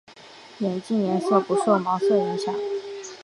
[0.61, 2.55] 眼镜颜色不受毛色影响。